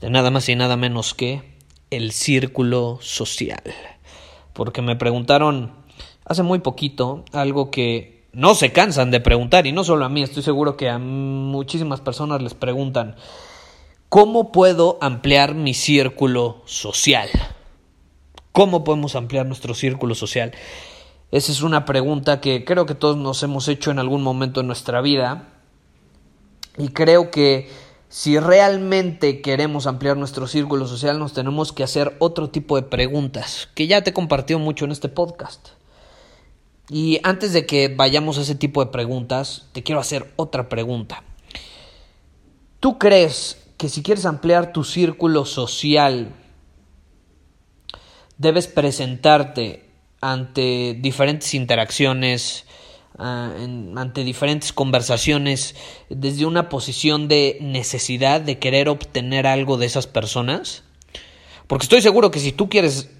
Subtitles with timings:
[0.00, 1.42] de nada más y nada menos que
[1.90, 3.62] el círculo social.
[4.52, 5.72] Porque me preguntaron
[6.24, 10.22] hace muy poquito algo que no se cansan de preguntar, y no solo a mí,
[10.22, 13.16] estoy seguro que a muchísimas personas les preguntan,
[14.08, 17.28] ¿cómo puedo ampliar mi círculo social?
[18.52, 20.52] ¿Cómo podemos ampliar nuestro círculo social?
[21.32, 24.66] Esa es una pregunta que creo que todos nos hemos hecho en algún momento en
[24.66, 25.48] nuestra vida
[26.78, 27.68] y creo que
[28.10, 33.68] si realmente queremos ampliar nuestro círculo social, nos tenemos que hacer otro tipo de preguntas,
[33.76, 35.68] que ya te he compartido mucho en este podcast.
[36.88, 41.22] Y antes de que vayamos a ese tipo de preguntas, te quiero hacer otra pregunta.
[42.80, 46.34] ¿Tú crees que si quieres ampliar tu círculo social,
[48.38, 49.88] debes presentarte
[50.20, 52.66] ante diferentes interacciones,
[53.22, 53.52] Ah,
[53.96, 55.74] ante diferentes conversaciones
[56.08, 60.84] desde una posición de necesidad de querer obtener algo de esas personas?
[61.66, 63.10] Porque estoy seguro que si tú quieres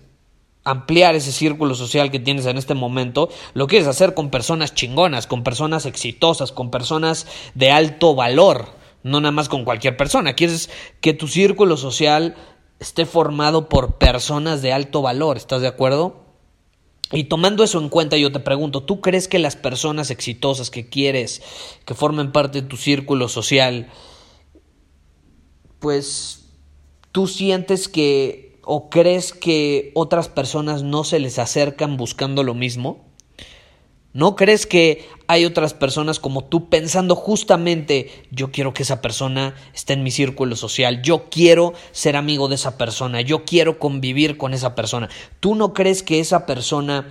[0.64, 5.26] ampliar ese círculo social que tienes en este momento, lo quieres hacer con personas chingonas,
[5.26, 8.68] con personas exitosas, con personas de alto valor,
[9.02, 10.32] no nada más con cualquier persona.
[10.32, 10.70] Quieres
[11.02, 12.36] que tu círculo social
[12.78, 16.29] esté formado por personas de alto valor, ¿estás de acuerdo?
[17.12, 20.88] Y tomando eso en cuenta, yo te pregunto, ¿tú crees que las personas exitosas que
[20.88, 21.42] quieres
[21.84, 23.88] que formen parte de tu círculo social,
[25.80, 26.44] pues
[27.10, 33.09] tú sientes que o crees que otras personas no se les acercan buscando lo mismo?
[34.12, 39.54] ¿No crees que hay otras personas como tú pensando justamente, yo quiero que esa persona
[39.72, 44.36] esté en mi círculo social, yo quiero ser amigo de esa persona, yo quiero convivir
[44.36, 45.08] con esa persona?
[45.38, 47.08] ¿Tú no crees que esa persona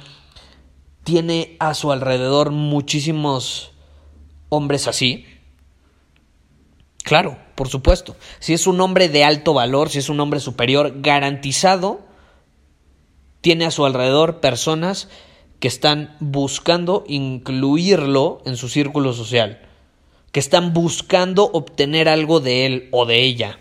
[1.06, 3.72] tiene a su alrededor muchísimos
[4.50, 5.26] hombres así?
[7.04, 8.18] Claro, por supuesto.
[8.40, 12.02] Si es un hombre de alto valor, si es un hombre superior, garantizado,
[13.40, 15.08] tiene a su alrededor personas
[15.60, 19.60] que están buscando incluirlo en su círculo social,
[20.32, 23.60] que están buscando obtener algo de él o de ella.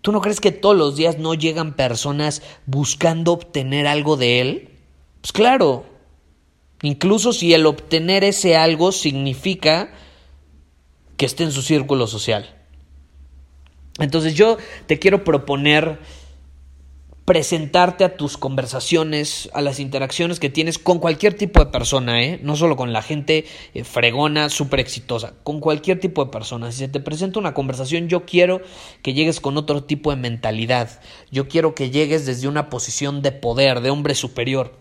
[0.00, 4.68] ¿Tú no crees que todos los días no llegan personas buscando obtener algo de él?
[5.22, 5.86] Pues claro,
[6.82, 9.94] incluso si el obtener ese algo significa
[11.16, 12.54] que esté en su círculo social.
[13.98, 15.98] Entonces yo te quiero proponer
[17.24, 22.38] presentarte a tus conversaciones, a las interacciones que tienes con cualquier tipo de persona, ¿eh?
[22.42, 26.70] no solo con la gente eh, fregona, súper exitosa, con cualquier tipo de persona.
[26.70, 28.60] Si se te presenta una conversación, yo quiero
[29.02, 33.32] que llegues con otro tipo de mentalidad, yo quiero que llegues desde una posición de
[33.32, 34.72] poder, de hombre superior.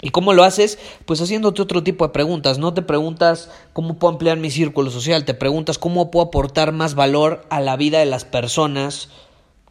[0.00, 0.78] ¿Y cómo lo haces?
[1.06, 2.58] Pues haciéndote otro tipo de preguntas.
[2.58, 6.96] No te preguntas cómo puedo ampliar mi círculo social, te preguntas cómo puedo aportar más
[6.96, 9.10] valor a la vida de las personas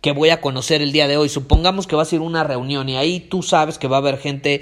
[0.02, 1.30] que voy a conocer el día de hoy.
[1.30, 4.00] Supongamos que vas a ir a una reunión y ahí tú sabes que va a
[4.00, 4.62] haber gente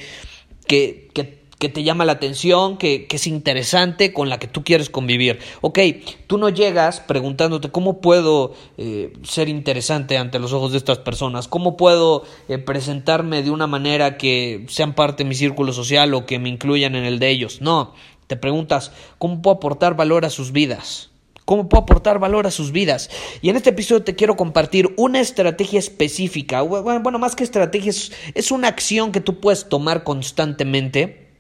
[0.68, 4.64] que, que, que te llama la atención, que, que, es interesante, con la que tú
[4.64, 5.40] quieres convivir.
[5.62, 5.80] Ok,
[6.28, 11.48] tú no llegas preguntándote cómo puedo eh, ser interesante ante los ojos de estas personas,
[11.48, 16.26] cómo puedo eh, presentarme de una manera que sean parte de mi círculo social o
[16.26, 17.62] que me incluyan en el de ellos.
[17.62, 17.94] No,
[18.28, 21.10] te preguntas cómo puedo aportar valor a sus vidas
[21.50, 23.10] cómo puedo aportar valor a sus vidas.
[23.42, 28.52] Y en este episodio te quiero compartir una estrategia específica, bueno, más que estrategia, es,
[28.52, 31.32] una acción que tú puedes tomar constantemente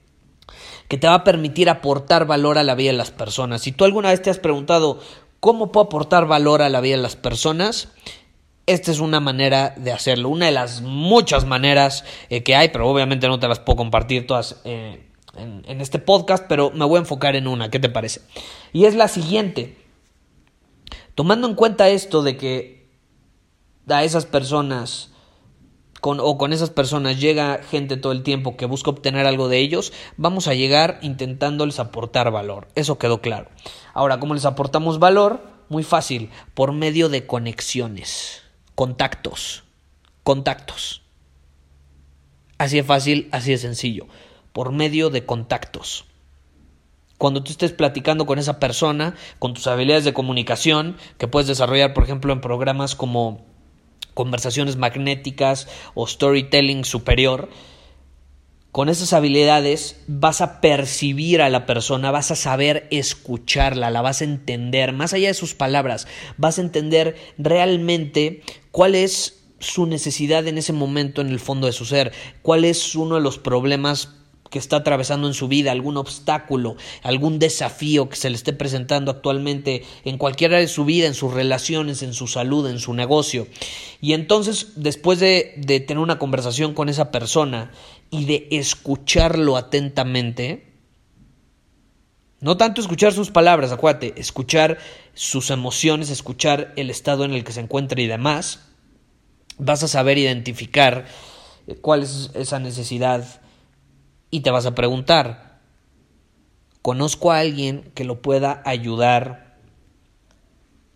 [0.87, 3.61] que te va a permitir aportar valor a la vida de las personas.
[3.61, 4.99] Si tú alguna vez te has preguntado
[5.39, 7.89] cómo puedo aportar valor a la vida de las personas,
[8.65, 12.89] esta es una manera de hacerlo, una de las muchas maneras eh, que hay, pero
[12.89, 15.05] obviamente no te las puedo compartir todas eh,
[15.37, 18.21] en este podcast, pero me voy a enfocar en una, ¿qué te parece?
[18.73, 19.88] Y es la siguiente.
[21.19, 22.87] Tomando en cuenta esto de que
[23.89, 25.11] a esas personas
[26.01, 29.91] o con esas personas llega gente todo el tiempo que busca obtener algo de ellos,
[30.15, 32.69] vamos a llegar intentándoles aportar valor.
[32.75, 33.49] Eso quedó claro.
[33.93, 35.41] Ahora, ¿cómo les aportamos valor?
[35.67, 38.43] Muy fácil, por medio de conexiones,
[38.75, 39.65] contactos,
[40.23, 41.01] contactos.
[42.57, 44.07] Así de fácil, así de sencillo,
[44.53, 46.05] por medio de contactos.
[47.19, 51.93] Cuando tú estés platicando con esa persona, con tus habilidades de comunicación, que puedes desarrollar,
[51.93, 53.45] por ejemplo, en programas como
[54.13, 57.49] conversaciones magnéticas o storytelling superior,
[58.71, 64.21] con esas habilidades vas a percibir a la persona, vas a saber escucharla, la vas
[64.21, 66.07] a entender, más allá de sus palabras,
[66.37, 71.73] vas a entender realmente cuál es su necesidad en ese momento en el fondo de
[71.73, 72.13] su ser,
[72.43, 74.18] cuál es uno de los problemas
[74.49, 79.11] que está atravesando en su vida, algún obstáculo, algún desafío que se le esté presentando
[79.11, 83.47] actualmente en cualquiera de su vida, en sus relaciones, en su salud, en su negocio.
[84.01, 87.71] Y entonces, después de, de tener una conversación con esa persona
[88.09, 90.69] y de escucharlo atentamente,
[92.41, 94.77] no tanto escuchar sus palabras, acuérdate, escuchar
[95.13, 98.61] sus emociones, escuchar el estado en el que se encuentra y demás,
[99.57, 101.05] vas a saber identificar
[101.81, 103.38] cuál es esa necesidad
[104.31, 105.59] y te vas a preguntar,
[106.81, 109.57] ¿conozco a alguien que lo pueda ayudar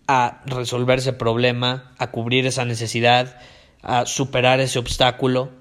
[0.07, 3.39] a resolver ese problema, a cubrir esa necesidad,
[3.81, 5.51] a superar ese obstáculo,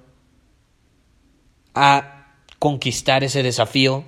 [1.73, 4.05] a conquistar ese desafío?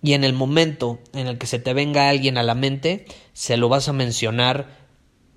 [0.00, 3.56] Y en el momento en el que se te venga alguien a la mente, se
[3.56, 4.86] lo vas a mencionar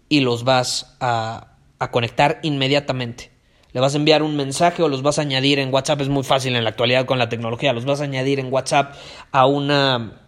[0.08, 3.32] y los vas a, a conectar inmediatamente
[3.74, 6.02] le vas a enviar un mensaje o los vas a añadir en WhatsApp.
[6.02, 7.74] Es muy fácil en la actualidad con la tecnología.
[7.74, 8.96] Los vas a añadir en WhatsApp
[9.32, 10.22] a una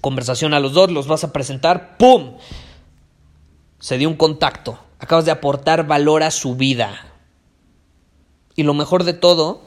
[0.00, 1.96] conversación a los dos, los vas a presentar.
[1.96, 2.36] ¡Pum!
[3.80, 4.78] Se dio un contacto.
[4.98, 7.06] Acabas de aportar valor a su vida.
[8.54, 9.62] Y lo mejor de todo,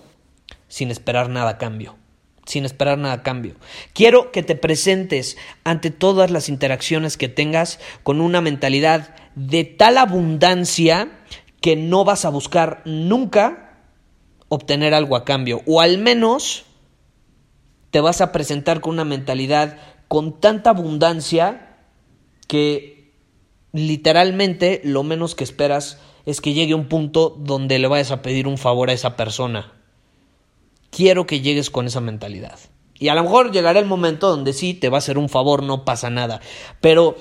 [0.67, 1.95] sin esperar nada a cambio.
[2.45, 3.55] Sin esperar nada a cambio.
[3.93, 9.97] Quiero que te presentes ante todas las interacciones que tengas con una mentalidad de tal
[9.97, 11.22] abundancia
[11.63, 13.79] que no vas a buscar nunca
[14.49, 16.65] obtener algo a cambio, o al menos
[17.89, 19.77] te vas a presentar con una mentalidad
[20.09, 21.77] con tanta abundancia
[22.49, 23.13] que
[23.71, 28.45] literalmente lo menos que esperas es que llegue un punto donde le vayas a pedir
[28.45, 29.71] un favor a esa persona.
[30.89, 32.59] Quiero que llegues con esa mentalidad.
[32.99, 35.63] Y a lo mejor llegará el momento donde sí te va a hacer un favor,
[35.63, 36.41] no pasa nada.
[36.81, 37.15] Pero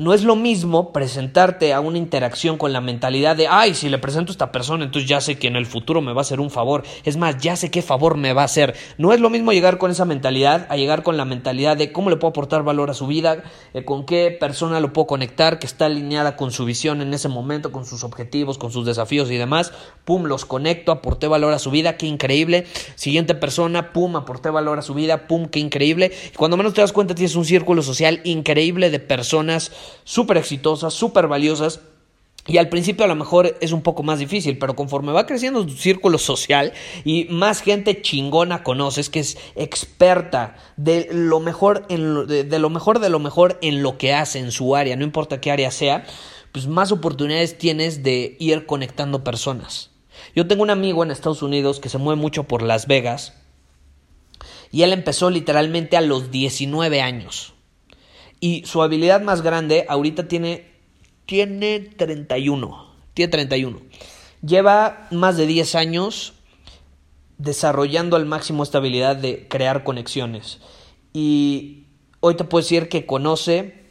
[0.00, 3.98] no es lo mismo presentarte a una interacción con la mentalidad de, ay, si le
[3.98, 6.40] presento a esta persona, entonces ya sé que en el futuro me va a hacer
[6.40, 6.84] un favor.
[7.04, 8.74] Es más, ya sé qué favor me va a hacer.
[8.96, 12.08] No es lo mismo llegar con esa mentalidad a llegar con la mentalidad de cómo
[12.08, 13.42] le puedo aportar valor a su vida,
[13.74, 17.28] eh, con qué persona lo puedo conectar, que está alineada con su visión en ese
[17.28, 19.70] momento, con sus objetivos, con sus desafíos y demás.
[20.06, 22.64] Pum, los conecto, aporté valor a su vida, qué increíble.
[22.94, 26.10] Siguiente persona, pum, aporté valor a su vida, pum, qué increíble.
[26.32, 30.94] Y cuando menos te das cuenta, tienes un círculo social increíble de personas súper exitosas,
[30.94, 31.80] súper valiosas.
[32.46, 35.64] Y al principio a lo mejor es un poco más difícil, pero conforme va creciendo
[35.64, 36.72] tu círculo social
[37.04, 42.70] y más gente chingona conoces que es experta de lo mejor en lo, de, lo
[42.70, 45.70] mejor de lo mejor en lo que hace en su área, no importa qué área
[45.70, 46.06] sea,
[46.50, 49.90] pues más oportunidades tienes de ir conectando personas.
[50.34, 53.34] Yo tengo un amigo en Estados Unidos que se mueve mucho por Las Vegas
[54.72, 57.54] y él empezó literalmente a los 19 años.
[58.40, 60.70] Y su habilidad más grande ahorita tiene,
[61.26, 62.94] tiene 31.
[63.12, 63.80] Tiene 31.
[64.42, 66.32] Lleva más de 10 años
[67.36, 70.58] desarrollando al máximo esta habilidad de crear conexiones.
[71.12, 71.84] Y
[72.20, 73.84] hoy te puedo decir que conoce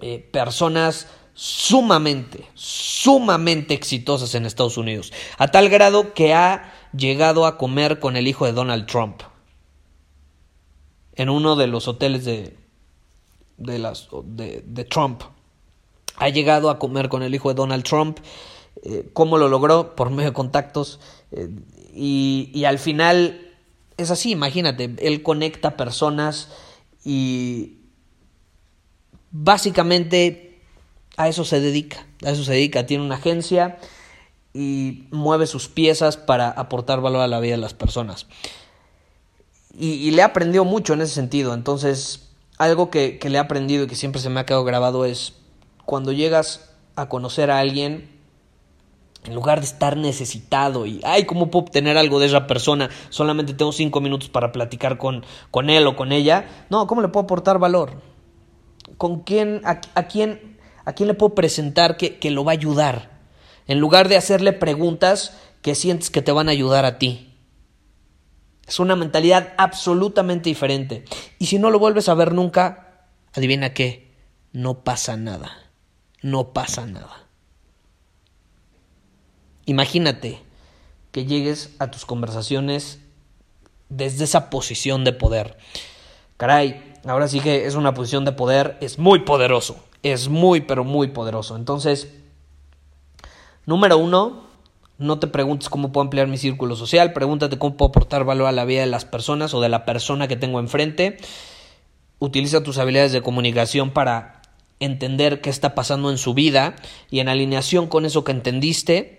[0.00, 5.12] eh, personas sumamente, sumamente exitosas en Estados Unidos.
[5.36, 9.22] A tal grado que ha llegado a comer con el hijo de Donald Trump.
[11.16, 12.56] En uno de los hoteles de,
[13.56, 15.22] de, las, de, de Trump.
[16.16, 18.18] Ha llegado a comer con el hijo de Donald Trump.
[18.82, 19.94] Eh, ¿Cómo lo logró?
[19.94, 21.00] Por medio de contactos.
[21.32, 21.48] Eh,
[21.92, 23.52] y, y, al final
[23.96, 26.48] es así, imagínate, él conecta personas
[27.04, 27.78] y
[29.30, 30.60] básicamente
[31.16, 33.78] a eso se dedica, a eso se dedica, tiene una agencia
[34.52, 38.26] y mueve sus piezas para aportar valor a la vida de las personas.
[39.76, 42.23] Y, y le aprendió mucho en ese sentido, entonces
[42.58, 45.34] algo que, le he aprendido y que siempre se me ha quedado grabado es
[45.84, 48.10] cuando llegas a conocer a alguien,
[49.24, 52.90] en lugar de estar necesitado y, ay, ¿cómo puedo obtener algo de esa persona?
[53.08, 56.66] Solamente tengo cinco minutos para platicar con, con él o con ella.
[56.68, 58.14] No, ¿cómo le puedo aportar valor?
[58.96, 63.10] con quién, a, quién, a quién le puedo presentar que, que lo va a ayudar.
[63.66, 67.33] En lugar de hacerle preguntas que sientes que te van a ayudar a ti.
[68.66, 71.04] Es una mentalidad absolutamente diferente.
[71.38, 74.14] Y si no lo vuelves a ver nunca, adivina qué,
[74.52, 75.70] no pasa nada.
[76.22, 77.26] No pasa nada.
[79.66, 80.42] Imagínate
[81.12, 83.00] que llegues a tus conversaciones
[83.88, 85.58] desde esa posición de poder.
[86.36, 90.84] Caray, ahora sí que es una posición de poder, es muy poderoso, es muy, pero
[90.84, 91.56] muy poderoso.
[91.56, 92.08] Entonces,
[93.66, 94.43] número uno,
[94.98, 98.52] no te preguntes cómo puedo ampliar mi círculo social, pregúntate cómo puedo aportar valor a
[98.52, 101.16] la vida de las personas o de la persona que tengo enfrente.
[102.20, 104.42] Utiliza tus habilidades de comunicación para
[104.78, 106.76] entender qué está pasando en su vida
[107.10, 109.18] y en alineación con eso que entendiste,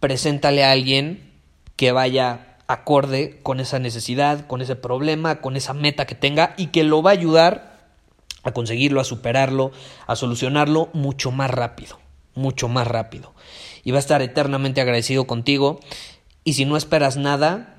[0.00, 1.30] preséntale a alguien
[1.76, 6.68] que vaya acorde con esa necesidad, con ese problema, con esa meta que tenga y
[6.68, 7.72] que lo va a ayudar
[8.42, 9.70] a conseguirlo, a superarlo,
[10.06, 12.00] a solucionarlo mucho más rápido,
[12.34, 13.32] mucho más rápido
[13.84, 15.80] y va a estar eternamente agradecido contigo.
[16.44, 17.72] Y si no esperas nada,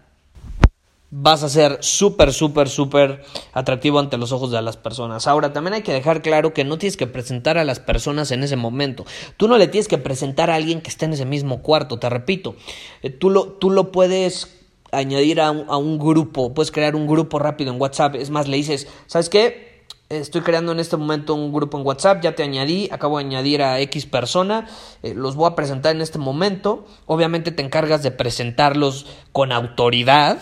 [1.15, 5.27] vas a ser súper, súper, súper atractivo ante los ojos de las personas.
[5.27, 8.43] Ahora, también hay que dejar claro que no tienes que presentar a las personas en
[8.43, 9.05] ese momento.
[9.37, 12.09] Tú no le tienes que presentar a alguien que esté en ese mismo cuarto, te
[12.09, 12.55] repito.
[13.03, 14.59] Eh, tú lo, tú lo puedes
[14.91, 18.15] añadir a un, a un grupo, puedes crear un grupo rápido en WhatsApp.
[18.15, 19.72] Es más, le dices, ¿sabes qué?
[20.09, 23.63] Estoy creando en este momento un grupo en WhatsApp, ya te añadí, acabo de añadir
[23.63, 24.67] a X persona,
[25.01, 26.85] eh, los voy a presentar en este momento.
[27.05, 30.39] Obviamente te encargas de presentarlos con autoridad.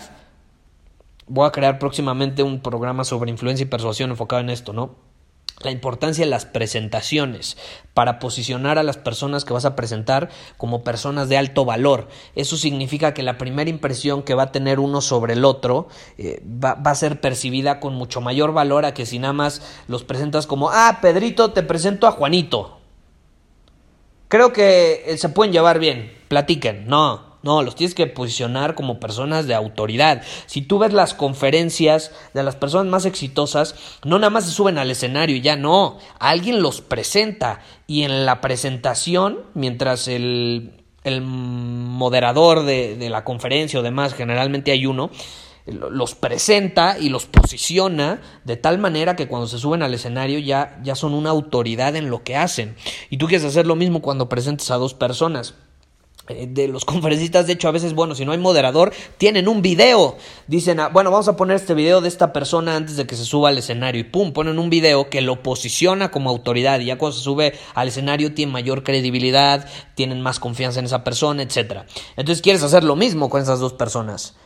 [1.26, 5.11] Voy a crear próximamente un programa sobre influencia y persuasión enfocado en esto, ¿no?
[5.60, 7.56] La importancia de las presentaciones
[7.94, 12.08] para posicionar a las personas que vas a presentar como personas de alto valor.
[12.34, 16.42] Eso significa que la primera impresión que va a tener uno sobre el otro eh,
[16.42, 20.04] va, va, a ser percibida con mucho mayor valor a que si nada más los
[20.04, 22.78] presentas como, ah, Pedrito, te presento a Juanito.
[24.28, 27.31] Creo que eh, se pueden llevar bien, platiquen, no.
[27.42, 30.22] No, los tienes que posicionar como personas de autoridad.
[30.46, 34.78] Si tú ves las conferencias de las personas más exitosas, no nada más se suben
[34.78, 41.20] al escenario y ya no, alguien los presenta y en la presentación, mientras el, el
[41.22, 45.10] moderador de, de la conferencia o demás, generalmente hay uno,
[45.66, 50.78] los presenta y los posiciona de tal manera que cuando se suben al escenario ya,
[50.82, 52.76] ya son una autoridad en lo que hacen.
[53.10, 55.54] Y tú quieres hacer lo mismo cuando presentes a dos personas.
[56.28, 59.60] Eh, de los conferencistas, de hecho, a veces, bueno, si no hay moderador, tienen un
[59.60, 60.16] video.
[60.46, 63.24] Dicen, ah, bueno, vamos a poner este video de esta persona antes de que se
[63.24, 64.00] suba al escenario.
[64.00, 66.78] Y pum, ponen un video que lo posiciona como autoridad.
[66.80, 71.02] Y ya cuando se sube al escenario tiene mayor credibilidad, tienen más confianza en esa
[71.02, 71.82] persona, etc.
[72.16, 74.36] Entonces quieres hacer lo mismo con esas dos personas.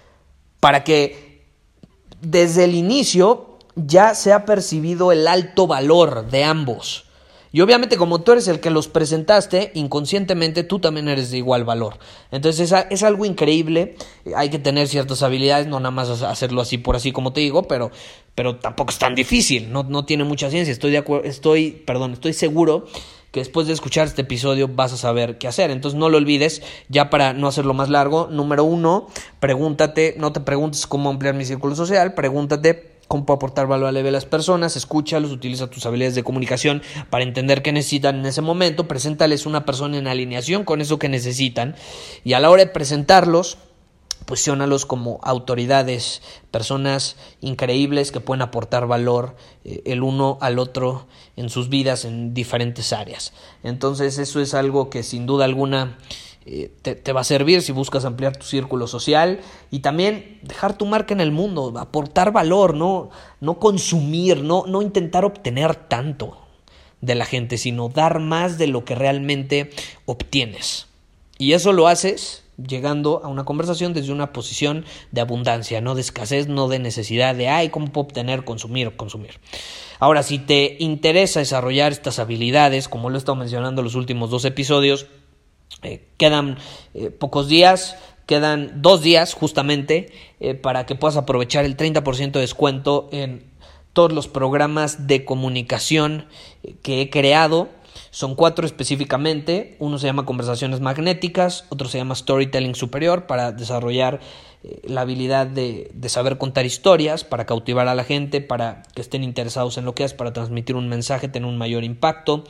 [0.61, 1.45] Para que
[2.23, 7.06] desde el inicio ya se ha percibido el alto valor de ambos.
[7.57, 11.65] Y obviamente como tú eres el que los presentaste, inconscientemente tú también eres de igual
[11.65, 11.99] valor.
[12.31, 13.97] Entonces es, es algo increíble,
[14.37, 17.63] hay que tener ciertas habilidades, no nada más hacerlo así por así como te digo,
[17.63, 17.91] pero,
[18.35, 22.13] pero tampoco es tan difícil, no, no tiene mucha ciencia, estoy de acuerdo, estoy, perdón,
[22.13, 22.85] estoy seguro
[23.33, 25.71] que después de escuchar este episodio vas a saber qué hacer.
[25.71, 29.07] Entonces no lo olvides, ya para no hacerlo más largo, número uno,
[29.41, 33.93] pregúntate, no te preguntes cómo ampliar mi círculo social, pregúntate cómo puedo aportar valor a
[33.93, 38.89] las personas, escúchalos, utiliza tus habilidades de comunicación para entender qué necesitan en ese momento,
[38.89, 41.77] preséntales una persona en alineación con eso que necesitan
[42.25, 43.59] y a la hora de presentarlos,
[44.25, 51.49] posicionalos como autoridades, personas increíbles que pueden aportar valor eh, el uno al otro en
[51.49, 53.33] sus vidas en diferentes áreas.
[53.63, 55.99] Entonces eso es algo que sin duda alguna
[56.49, 59.41] eh, te, va a servir si buscas ampliar tu círculo social
[59.73, 63.11] y también dejar tu marca en el mundo, aportar valor, no,
[63.41, 66.39] no consumir, no, no intentar obtener tanto
[67.01, 69.71] de la gente, sino dar más de lo que realmente
[70.05, 70.87] obtienes.
[71.37, 76.01] Y eso lo haces llegando a una conversación desde una posición de abundancia, no de
[76.01, 79.41] escasez, no de necesidad de, ay, ¿cómo puedo obtener, consumir consumir?
[79.99, 84.31] Ahora, si te interesa desarrollar estas habilidades, como lo he estado mencionando en los últimos
[84.31, 85.07] dos episodios,
[85.83, 86.59] eh, quedan
[86.95, 87.97] eh, pocos días,
[88.27, 93.45] quedan dos días justamente eh, para que puedas aprovechar el 30% de descuento en
[93.93, 96.27] todos los programas de comunicación
[96.83, 97.69] que he creado.
[98.11, 99.77] Son cuatro específicamente.
[99.79, 104.21] Uno se llama Conversaciones Magnéticas, otro se llama Storytelling Superior para desarrollar
[104.63, 109.01] eh, la habilidad de, de, saber contar historias, para cautivar a la gente, para que
[109.01, 112.45] estén interesados en lo que es, para transmitir un mensaje, tener un mayor impacto.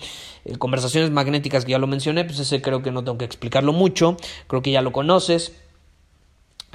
[0.44, 3.72] Eh, conversaciones magnéticas que ya lo mencioné, pues ese creo que no tengo que explicarlo
[3.72, 5.52] mucho, creo que ya lo conoces.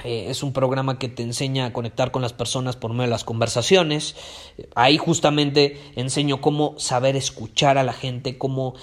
[0.04, 3.10] Eh, es un programa que te enseña a conectar con las personas por medio de
[3.10, 4.16] las conversaciones.
[4.74, 8.74] ahí justamente enseño cómo saber escuchar a la gente, cómo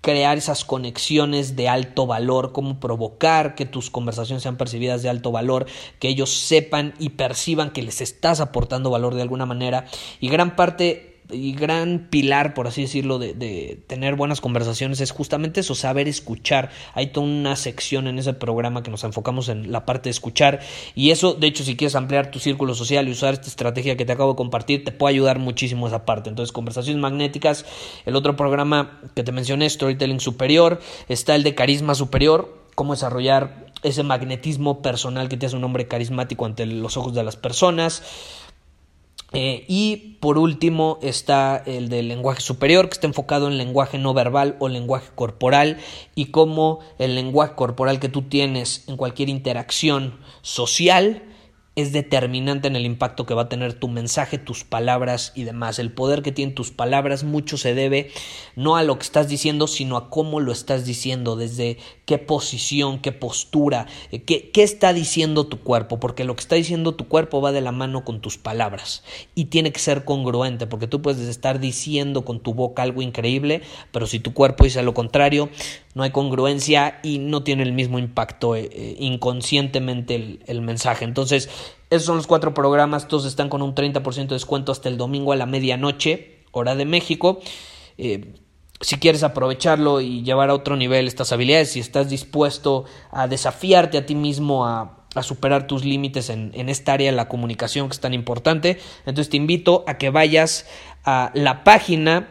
[0.00, 5.32] crear esas conexiones de alto valor, cómo provocar que tus conversaciones sean percibidas de alto
[5.32, 5.66] valor,
[5.98, 9.86] que ellos sepan y perciban que les estás aportando valor de alguna manera.
[10.20, 15.10] Y gran parte y gran pilar, por así decirlo, de, de, tener buenas conversaciones es
[15.10, 16.70] justamente eso, saber escuchar.
[16.94, 20.60] Hay toda una sección en ese programa que nos enfocamos en la parte de escuchar
[20.94, 24.04] y eso, de hecho, si quieres ampliar tu círculo social y usar esta estrategia que
[24.04, 26.30] te acabo de compartir, te puede ayudar muchísimo esa parte.
[26.30, 27.66] Entonces, conversaciones magnéticas,
[28.06, 33.66] el otro programa que te mencioné, Storytelling Superior, está el de Carisma Superior, cómo desarrollar
[33.82, 38.02] ese magnetismo personal que te hace un hombre carismático ante los ojos de las personas.
[39.32, 44.14] Eh, y por último está el del lenguaje superior, que está enfocado en lenguaje no
[44.14, 45.78] verbal o lenguaje corporal
[46.14, 51.22] y cómo el lenguaje corporal que tú tienes en cualquier interacción social
[51.76, 55.78] es determinante en el impacto que va a tener tu mensaje, tus palabras y demás.
[55.78, 58.10] El poder que tienen tus palabras mucho se debe
[58.56, 61.78] no a lo que estás diciendo, sino a cómo lo estás diciendo, desde
[62.08, 66.54] qué posición, qué postura, eh, qué, qué está diciendo tu cuerpo, porque lo que está
[66.54, 70.66] diciendo tu cuerpo va de la mano con tus palabras y tiene que ser congruente,
[70.66, 73.60] porque tú puedes estar diciendo con tu boca algo increíble,
[73.92, 75.50] pero si tu cuerpo dice lo contrario,
[75.94, 81.04] no hay congruencia y no tiene el mismo impacto eh, eh, inconscientemente el, el mensaje.
[81.04, 81.50] Entonces,
[81.90, 85.34] esos son los cuatro programas, todos están con un 30% de descuento hasta el domingo
[85.34, 87.40] a la medianoche, hora de México.
[88.80, 93.98] Si quieres aprovecharlo y llevar a otro nivel estas habilidades, si estás dispuesto a desafiarte
[93.98, 97.94] a ti mismo a, superar tus límites en, en, esta área de la comunicación que
[97.94, 100.64] es tan importante, entonces te invito a que vayas
[101.04, 102.28] a la página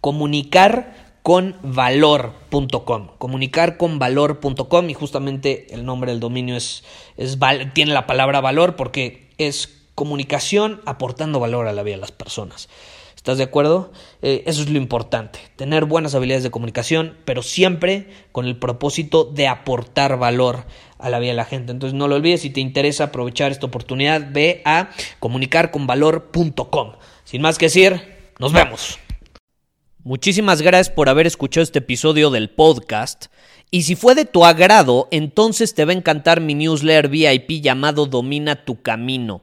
[0.00, 0.94] comunicar
[1.26, 3.08] con valor.com.
[3.18, 6.84] Comunicar con valor.com y justamente el nombre del dominio es,
[7.16, 7.36] es,
[7.72, 12.68] tiene la palabra valor porque es comunicación aportando valor a la vida de las personas.
[13.26, 13.90] ¿Estás de acuerdo?
[14.22, 19.24] Eh, eso es lo importante, tener buenas habilidades de comunicación, pero siempre con el propósito
[19.24, 20.64] de aportar valor
[21.00, 21.72] a la vida de la gente.
[21.72, 26.92] Entonces no lo olvides, si te interesa aprovechar esta oportunidad, ve a comunicarconvalor.com.
[27.24, 28.00] Sin más que decir,
[28.38, 29.00] nos vemos.
[30.04, 33.26] Muchísimas gracias por haber escuchado este episodio del podcast.
[33.72, 38.06] Y si fue de tu agrado, entonces te va a encantar mi newsletter VIP llamado
[38.06, 39.42] Domina tu Camino.